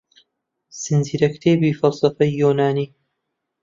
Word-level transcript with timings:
زنجیرەکتێبی 0.81 1.77
فەلسەفەی 1.79 2.37
یۆنانی 2.41 2.87